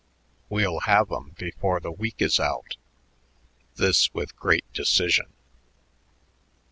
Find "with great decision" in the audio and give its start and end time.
4.15-5.27